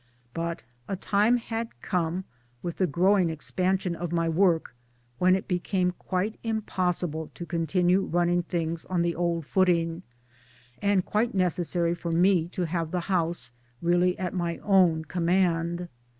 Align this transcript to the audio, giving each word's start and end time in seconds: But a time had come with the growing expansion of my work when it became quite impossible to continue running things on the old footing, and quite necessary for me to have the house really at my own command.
But 0.33 0.63
a 0.87 0.95
time 0.95 1.37
had 1.37 1.79
come 1.83 2.23
with 2.63 2.77
the 2.77 2.87
growing 2.87 3.29
expansion 3.29 3.95
of 3.95 4.11
my 4.11 4.27
work 4.27 4.73
when 5.19 5.35
it 5.35 5.47
became 5.47 5.91
quite 5.91 6.39
impossible 6.41 7.29
to 7.35 7.45
continue 7.45 8.01
running 8.05 8.41
things 8.41 8.83
on 8.85 9.03
the 9.03 9.13
old 9.13 9.45
footing, 9.45 10.01
and 10.81 11.05
quite 11.05 11.35
necessary 11.35 11.93
for 11.93 12.11
me 12.11 12.47
to 12.47 12.65
have 12.65 12.89
the 12.89 13.01
house 13.13 13.51
really 13.79 14.17
at 14.17 14.33
my 14.33 14.57
own 14.63 15.05
command. 15.05 15.87